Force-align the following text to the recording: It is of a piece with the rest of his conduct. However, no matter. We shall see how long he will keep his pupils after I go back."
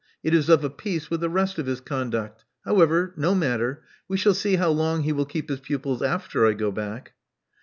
It 0.23 0.33
is 0.33 0.49
of 0.49 0.63
a 0.63 0.69
piece 0.71 1.11
with 1.11 1.19
the 1.19 1.29
rest 1.29 1.59
of 1.59 1.67
his 1.67 1.79
conduct. 1.79 2.43
However, 2.65 3.13
no 3.17 3.35
matter. 3.35 3.83
We 4.07 4.17
shall 4.17 4.33
see 4.33 4.55
how 4.55 4.71
long 4.71 5.03
he 5.03 5.13
will 5.13 5.27
keep 5.27 5.47
his 5.47 5.59
pupils 5.59 6.01
after 6.01 6.47
I 6.47 6.53
go 6.53 6.71
back." 6.71 7.13